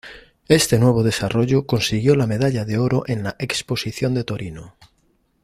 [0.47, 4.73] Este nuevo desarrollo consiguió la medalla de oro en la exposición de Torino.